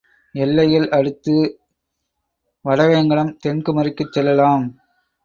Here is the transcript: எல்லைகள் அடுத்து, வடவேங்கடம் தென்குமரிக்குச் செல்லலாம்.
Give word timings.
எல்லைகள் 0.35 0.89
அடுத்து, 0.89 1.35
வடவேங்கடம் 2.65 3.37
தென்குமரிக்குச் 3.47 4.11
செல்லலாம். 4.11 4.65